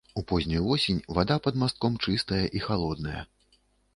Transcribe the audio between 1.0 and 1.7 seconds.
вада пад